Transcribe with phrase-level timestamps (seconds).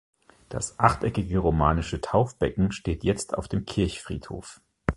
[0.49, 4.59] Das achteckige romanische Taufbecken steht jetzt auf dem Kirchfriedhof.